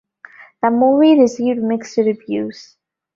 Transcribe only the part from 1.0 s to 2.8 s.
received mixed reviews.